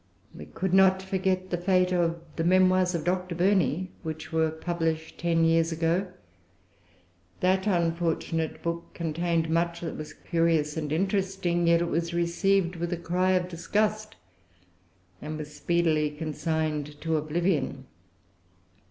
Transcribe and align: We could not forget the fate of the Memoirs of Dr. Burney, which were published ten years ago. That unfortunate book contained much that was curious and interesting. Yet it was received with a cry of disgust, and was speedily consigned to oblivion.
We 0.33 0.47
could 0.47 0.73
not 0.73 0.99
forget 0.99 1.51
the 1.51 1.59
fate 1.59 1.93
of 1.93 2.19
the 2.35 2.43
Memoirs 2.43 2.95
of 2.95 3.03
Dr. 3.03 3.35
Burney, 3.35 3.91
which 4.01 4.33
were 4.33 4.49
published 4.49 5.19
ten 5.19 5.45
years 5.45 5.71
ago. 5.71 6.07
That 7.41 7.67
unfortunate 7.67 8.63
book 8.63 8.95
contained 8.95 9.47
much 9.47 9.81
that 9.81 9.95
was 9.95 10.13
curious 10.13 10.75
and 10.75 10.91
interesting. 10.91 11.67
Yet 11.67 11.81
it 11.81 11.89
was 11.89 12.15
received 12.15 12.77
with 12.77 12.91
a 12.91 12.97
cry 12.97 13.33
of 13.33 13.47
disgust, 13.47 14.15
and 15.21 15.37
was 15.37 15.53
speedily 15.53 16.09
consigned 16.09 16.99
to 17.01 17.15
oblivion. 17.17 17.85